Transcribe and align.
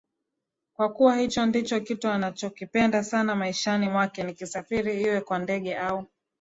kwa 0.73 0.89
kuwa 0.93 1.17
hicho 1.17 1.45
ndicho 1.45 1.79
kitu 1.79 2.09
anachokipenda 2.09 3.03
sana 3.03 3.35
maishani 3.35 3.89
mwakeNikisafiri 3.89 5.01
iwe 5.01 5.21
kwa 5.21 5.39
ndege 5.39 5.77
au 5.77 6.07